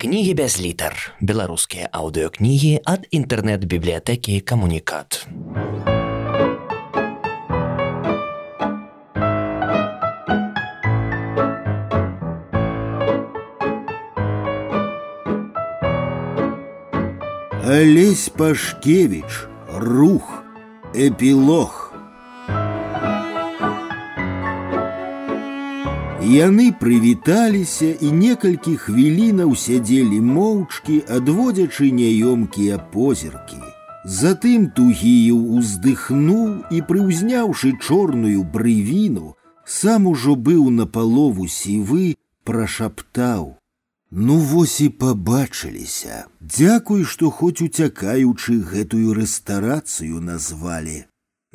Кнігі 0.00 0.34
без 0.38 0.60
літар. 0.62 0.94
Беларускія 1.18 1.88
аўдыёкнігі 1.90 2.86
ад 2.86 3.08
інтэрнэт-бібліятэкі 3.10 4.38
камунікат. 4.46 5.26
Олесь 17.66 18.30
Пашкевич, 18.38 19.50
рух, 19.66 20.46
эпилог. 20.94 21.86
Яны 26.27 26.71
прывіталіся 26.79 27.89
і 27.99 28.09
некалькі 28.15 28.73
хвілінаў 28.79 29.49
сядзелі 29.59 30.19
моўчкі, 30.23 31.03
адводзячы 31.11 31.91
няёмкія 31.91 32.77
позіркі. 32.93 33.59
Затым 34.05 34.71
тугіеў 34.77 35.39
уздыхнуў 35.59 36.47
і, 36.71 36.79
прыўзняўшы 36.87 37.75
чорную 37.83 38.43
брывіну, 38.55 39.35
сам 39.65 40.07
ужо 40.07 40.35
быў 40.35 40.69
на 40.71 40.87
палову 40.87 41.47
сівы, 41.47 42.15
прашаптаў: « 42.43 44.11
Ну 44.11 44.37
вось 44.39 44.79
і 44.81 44.89
пабачыліся. 44.89 46.25
Дзякуй, 46.39 47.03
што 47.03 47.31
хоць 47.31 47.59
уцякаючы 47.59 48.59
гэтую 48.61 49.13
рэстарацыю 49.19 50.23
назвалі. 50.23 51.03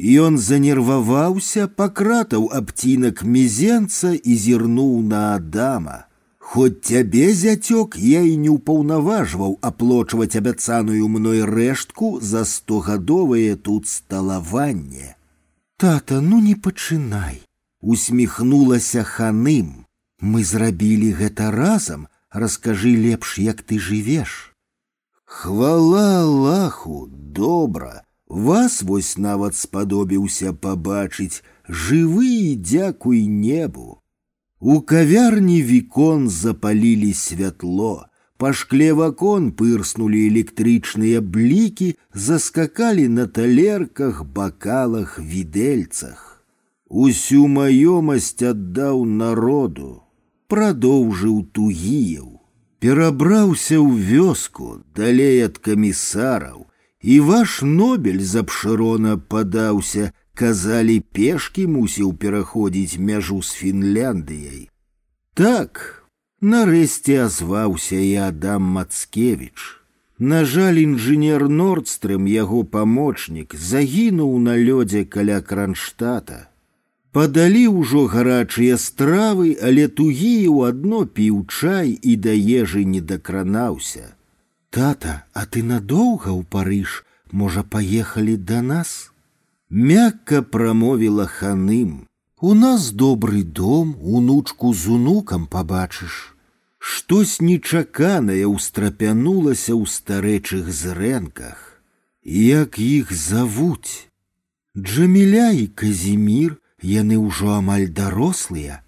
Ён 0.00 0.36
занерваваўся, 0.36 1.68
пакратаў 1.68 2.50
абцінак 2.52 3.22
мізенца 3.24 4.12
і 4.12 4.36
зірнуў 4.36 5.00
на 5.02 5.36
Адама. 5.36 6.04
Хоць 6.38 6.84
цябе 6.84 7.32
зяцёк 7.32 7.96
я 7.98 8.20
і 8.20 8.36
не 8.42 8.52
ўпаўнаважваў 8.52 9.56
аплочваць 9.62 10.36
абяцаную 10.36 11.08
мной 11.08 11.42
рэштку 11.48 12.20
за 12.20 12.44
стогадовае 12.44 13.56
тут 13.56 13.88
сталаванне. 13.88 15.16
Тата, 15.76 16.20
ну 16.20 16.40
не 16.44 16.54
пачынай, 16.54 17.40
усміхнулася 17.80 19.02
ханым. 19.02 19.86
Мы 20.20 20.44
зрабілі 20.44 21.12
гэта 21.12 21.50
разам, 21.50 22.08
раскажы 22.30 22.94
лепш, 22.96 23.38
як 23.38 23.62
ты 23.62 23.78
жывеш. 23.78 24.52
Хвала 25.24 26.22
Аллаху, 26.22 27.08
добра, 27.10 28.04
вас 28.30 28.82
вось 28.82 29.16
нават 29.18 29.54
спадобіўся 29.54 30.52
пабачыць, 30.52 31.42
жывы 31.68 32.26
і 32.26 32.56
дзякуй 32.56 33.26
небу. 33.26 34.02
У 34.60 34.80
кавярні 34.80 35.62
вікон 35.62 36.28
запалілі 36.28 37.12
святло, 37.14 38.06
па 38.36 38.52
шкле 38.52 38.92
вакон 38.92 39.52
пырснулі 39.52 40.22
электрычныя 40.28 41.20
блікі, 41.20 41.94
заскакалі 42.12 43.08
на 43.08 43.26
талерках, 43.26 44.24
бакалах, 44.24 45.18
відэльцах. 45.18 46.42
Усю 46.88 47.46
маёмасць 47.50 48.42
аддаў 48.46 49.04
народу, 49.04 50.02
прадоўжыў 50.46 51.42
тугіяў, 51.52 52.28
перабраўся 52.78 53.76
ў 53.82 53.90
вёску, 54.10 54.82
далей 54.94 55.42
ад 55.42 55.58
камісараў, 55.58 56.66
і 57.02 57.20
ваш 57.20 57.62
нобель 57.62 58.20
з 58.20 58.42
абшырона 58.42 59.16
падаўся, 59.16 60.12
казалі 60.34 61.00
пешкі 61.16 61.66
мусіў 61.66 62.12
пераходзіць 62.22 62.98
мяжу 62.98 63.40
з 63.42 63.54
Фінляндыяй. 63.60 64.68
Так, 65.34 66.04
нарэшце 66.40 67.16
азваўся 67.24 67.96
і 67.96 68.14
Адам 68.28 68.62
Мацкевіч. 68.76 69.76
На 70.18 70.44
жаль, 70.48 70.80
інжынер 70.80 71.48
Нордстрым, 71.48 72.26
яго 72.26 72.64
памочнік, 72.64 73.54
загінуў 73.54 74.38
на 74.40 74.56
лёдзе 74.56 75.04
каля 75.04 75.40
кранштата. 75.44 76.48
Падалі 77.12 77.64
ўжо 77.72 78.06
гарачыя 78.12 78.76
стравы, 78.80 79.56
але 79.60 79.88
тугіў 79.88 80.64
адно 80.68 81.04
піў 81.04 81.44
чай 81.48 81.92
і 81.96 82.16
да 82.16 82.32
ежы 82.32 82.84
не 82.84 83.00
дакранаўся. 83.00 84.16
Тата, 84.70 85.24
а 85.32 85.46
ты 85.46 85.62
надолго 85.62 86.28
у 86.30 86.42
Париж? 86.42 87.04
Можа, 87.30 87.62
поехали 87.62 88.36
до 88.36 88.62
нас? 88.62 89.12
Мягко 89.70 90.42
промовила 90.42 91.26
ханым. 91.26 92.08
У 92.40 92.54
нас 92.54 92.90
добрый 92.92 93.42
дом, 93.42 93.96
унучку 94.00 94.74
з 94.74 94.86
унукам 94.88 95.46
побачыш. 95.46 96.36
Штось 96.78 97.40
нечаканае 97.40 98.44
ўстрапянулася 98.46 99.72
ў 99.74 99.88
старэчых 99.88 100.68
зрэнках. 100.70 101.80
Як 102.22 102.78
іх 102.78 103.10
завуць? 103.10 104.06
Джаміля 104.76 105.50
і 105.50 105.66
Казімір, 105.72 106.60
яны 106.82 107.16
ўжо 107.16 107.56
амаль 107.56 107.88
дарослыя. 107.88 108.84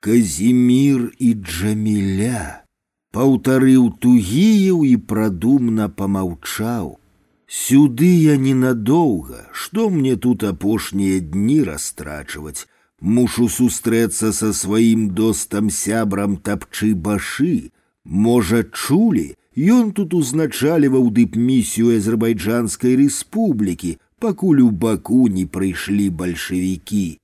Казімір 0.00 1.12
і 1.18 1.34
Джаміля 1.34 2.61
паўтарыў 3.12 3.90
тугіеў 4.04 4.84
і 4.84 4.96
прадумна 5.10 5.88
помаўчаў. 5.88 6.96
Сюды 7.48 8.08
я 8.22 8.36
ненадоўга, 8.36 9.46
што 9.52 9.88
мне 9.90 10.16
тут 10.16 10.44
апошнія 10.44 11.20
дні 11.20 11.62
растрачваць, 11.64 12.68
Мушу 13.00 13.46
сустрэцца 13.48 14.32
са 14.32 14.52
сваім 14.52 15.10
достам 15.14 15.70
сябрам 15.70 16.36
тапчы 16.36 16.94
башы. 16.94 17.70
Можа, 18.04 18.64
чулі, 18.74 19.36
ён 19.54 19.92
тут 19.92 20.14
узначаліваў 20.18 21.10
дыпмісію 21.14 21.94
азербайджанскай 21.94 22.98
рэспублікі, 22.98 23.98
пакуль 24.18 24.66
у 24.66 24.70
баку 24.70 25.28
не 25.28 25.46
прыйшлі 25.46 26.10
бальшавікі. 26.10 27.18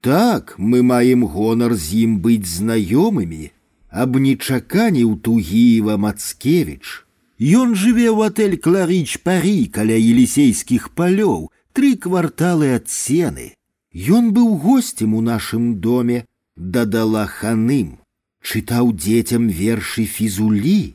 Так, 0.00 0.54
мы 0.56 0.80
маем 0.82 1.26
гонар 1.28 1.76
з 1.76 2.08
ім 2.08 2.20
быць 2.24 2.48
знаёмымі, 2.48 3.52
аб 3.94 4.16
нечаканіў 4.16 5.18
тугіева 5.24 5.96
Мацкевіч. 5.96 7.06
Ён 7.40 7.74
жыве 7.74 8.08
ў 8.12 8.30
отель 8.30 8.58
Кларіч 8.60 9.22
Парі 9.24 9.66
каля 9.72 9.96
елісейскіх 9.96 10.92
палёў, 10.92 11.48
тры 11.72 11.96
кварталы 11.96 12.76
ад 12.76 12.86
сены. 12.92 13.56
Ён 13.92 14.30
быў 14.36 14.54
госцем 14.60 15.14
у 15.14 15.20
нашым 15.20 15.80
доме, 15.80 16.26
дадала 16.56 17.26
ханым, 17.26 17.98
чытаў 18.44 18.92
дзецям 18.94 19.48
вершы 19.48 20.04
фізулі. 20.04 20.94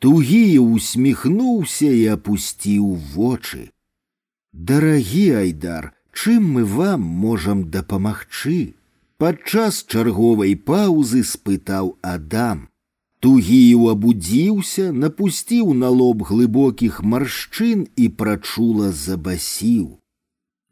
Тугія 0.00 0.60
усміхнуўся 0.60 1.88
і 1.88 2.04
апусціў 2.16 2.88
вочы. 3.14 3.70
Дарагі 4.52 5.26
айдар, 5.42 5.92
чым 6.12 6.48
мы 6.56 6.64
вам 6.64 7.02
можам 7.02 7.70
дапамагчы? 7.70 8.74
Падчас 9.18 9.82
чарговай 9.88 10.54
паўзы 10.68 11.24
спытаў 11.24 11.96
Адам. 12.02 12.68
Тугіў 13.24 13.88
абудзіўся, 13.90 14.92
напусціў 14.92 15.72
на 15.82 15.88
лоб 15.88 16.24
глыбокіх 16.28 17.02
маршчын 17.02 17.86
і 17.96 18.08
прачула 18.20 18.90
забасіў. 18.92 19.86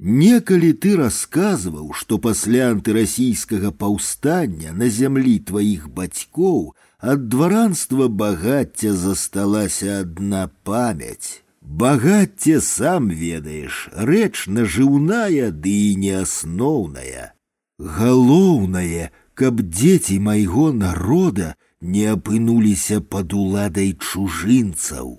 Некалі 0.03 0.73
ты 0.83 0.97
расказваў, 0.99 1.93
што 1.95 2.19
пасля 2.19 2.71
антырасійскага 2.75 3.71
паўстання 3.71 4.73
на 4.75 4.89
зямлі 4.91 5.39
тваіх 5.51 5.89
бацькоў 5.89 6.75
ад 6.99 7.29
дваранства 7.29 8.09
багацця 8.09 8.93
засталася 8.99 10.01
адна 10.01 10.49
памяць. 10.67 11.43
Багацце 11.63 12.59
сам 12.61 13.09
ведаеш, 13.09 13.89
рэч 13.95 14.51
нажыўная 14.51 15.55
ды 15.55 15.77
і 15.93 15.95
неасноўная. 16.03 17.31
Галоўнае, 17.79 19.11
каб 19.35 19.61
дзеці 19.61 20.19
майго 20.19 20.73
народа 20.73 21.55
не 21.81 22.07
апынуліся 22.07 23.01
пад 23.01 23.33
уладай 23.35 23.93
чужынцаў. 23.99 25.19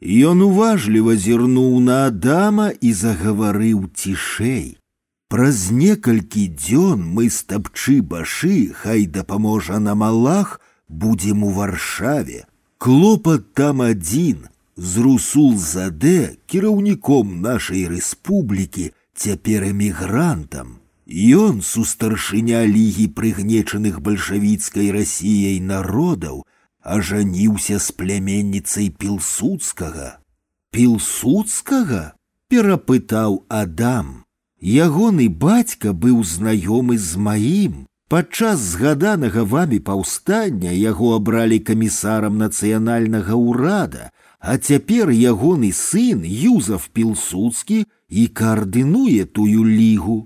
Ён 0.00 0.42
уважліва 0.48 1.16
зірнуў 1.16 1.80
на 1.84 2.06
Адама 2.08 2.70
і 2.80 2.92
загаварыў 2.92 3.90
цішэй. 3.92 4.80
Праз 5.28 5.70
некалькі 5.70 6.48
дзён 6.48 7.04
мы 7.04 7.28
з 7.28 7.44
тапчы 7.52 8.00
башы, 8.02 8.72
хай 8.74 9.04
дапаможа 9.06 9.78
нам 9.78 10.02
Аллах, 10.02 10.60
будзем 10.88 11.44
у 11.44 11.50
варшаве. 11.50 12.46
Клопат 12.78 13.52
там 13.52 13.82
адзін, 13.82 14.48
з 14.76 14.98
Русул 14.98 15.56
Заде, 15.56 16.36
кіраўніком 16.46 17.40
нашай 17.44 17.86
рэспублікі, 17.92 18.90
цяпер 19.14 19.68
эмігрантам. 19.68 20.80
Ён 21.10 21.60
сустаршыня 21.66 22.62
лігі 22.70 23.08
прыгнечаных 23.18 23.98
бальшавіцкай 24.00 24.92
рассіяй 24.94 25.58
народаў 25.60 26.46
ажаніўся 26.82 27.78
з 27.78 27.90
пляменніцай 27.98 28.90
пілсудскага. 28.94 30.22
Пілсудскага 30.70 32.14
перапытаў 32.48 33.44
Адам. 33.48 34.24
Ягоны 34.60 35.28
бацька 35.28 35.92
быў 35.92 36.22
знаёмы 36.22 36.98
з 36.98 37.16
маім. 37.16 37.86
Падчас 38.10 38.58
згаданага 38.58 39.42
вамі 39.46 39.78
паўстання 39.78 40.70
яго 40.74 41.14
абралі 41.14 41.58
камісарам 41.58 42.38
нацыянальнага 42.38 43.38
ўрада, 43.38 44.10
а 44.40 44.58
цяпер 44.58 45.10
ягоны 45.14 45.70
сын 45.70 46.26
Юзаф 46.26 46.88
Пілсуцкі 46.90 47.86
і 48.08 48.26
каардынуе 48.26 49.24
тую 49.26 49.62
лігу. 49.62 50.18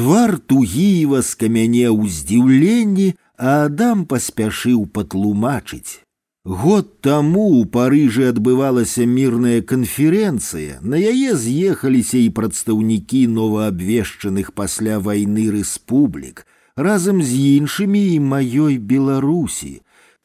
Твар 0.00 0.38
Тугіева 0.38 1.20
скамянеў 1.20 2.04
у 2.04 2.06
здзіўленні, 2.08 3.08
а 3.36 3.66
Адам 3.66 4.06
паспяшыў 4.08 4.86
патлумачыць. 4.86 6.00
Год 6.44 7.02
таму 7.04 7.60
ў 7.60 7.68
Парыжы 7.68 8.30
адбывалася 8.32 9.04
мірная 9.04 9.60
канферэнцыя, 9.60 10.78
на 10.80 10.96
яе 10.96 11.36
з'ехаліся 11.36 12.16
і 12.16 12.30
прадстаўнікі 12.38 13.26
новаабвешчаных 13.34 14.54
пасля 14.56 14.96
вайны 15.04 15.50
рэспублік, 15.52 16.46
разам 16.80 17.20
з 17.20 17.60
іншымі 17.60 18.00
і 18.14 18.18
маёй 18.24 18.80
Беларусі. 18.80 19.82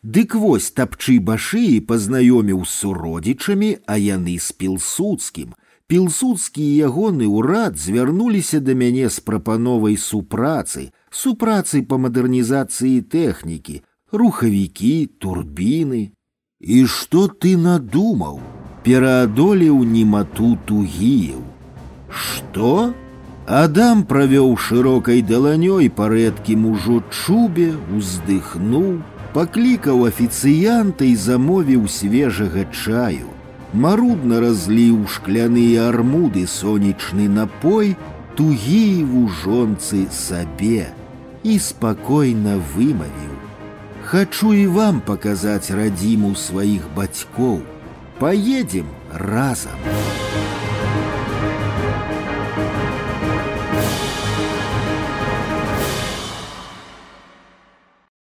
Дык 0.07 0.39
вось 0.39 0.71
тапчы 0.71 1.19
башы 1.19 1.83
пазнаёміў 1.83 2.63
з 2.63 2.71
суродзічамі, 2.79 3.83
а 3.83 3.99
яны 3.99 4.39
з 4.39 4.55
пілсудскім. 4.55 5.51
Пілсудскі 5.89 6.65
і 6.65 6.77
ягоны 6.89 7.29
ўрад 7.29 7.77
звярнуліся 7.77 8.59
да 8.59 8.73
мяне 8.73 9.09
з 9.09 9.21
прапановай 9.21 9.97
супрацы, 10.01 10.89
супрацы 11.13 11.85
па 11.85 12.01
мадэрнізацыі 12.01 13.05
тэхнікі, 13.05 13.81
рухавікі, 14.09 14.95
турбіны. 15.21 16.01
І 16.59 16.85
што 16.89 17.27
ты 17.27 17.53
надумаў? 17.57 18.41
Пераадолеў 18.81 19.83
немату 19.85 20.57
тугіяў. 20.65 21.41
Што? 22.09 22.93
Адам 23.45 24.01
правёў 24.09 24.57
шырокай 24.57 25.21
даланёй 25.21 25.89
па 25.93 26.09
рэдкім 26.09 26.65
ужо 26.73 27.03
чубе, 27.13 27.77
уздыхнуў, 27.93 29.05
паклікаў 29.37 30.05
афіцыянта 30.09 31.05
і 31.05 31.13
замовіў 31.13 31.85
свежага 31.85 32.65
чаю. 32.73 33.29
Марудна 33.73 34.39
разліў 34.39 35.03
шкляныя 35.11 35.89
армуды 35.91 36.45
сонечны 36.47 37.27
напой, 37.27 37.95
тугіеву 38.35 39.27
жонцы 39.43 40.05
сабе 40.11 40.91
і 41.43 41.59
спакойна 41.59 42.55
вымавіў. 42.75 43.33
Хачу 44.05 44.53
і 44.53 44.67
вам 44.67 45.01
паказаць 45.01 45.71
радзіму 45.71 46.35
сваіх 46.35 46.87
бацькоў. 46.95 47.61
Поедем 48.19 48.87
разом. 49.11 49.79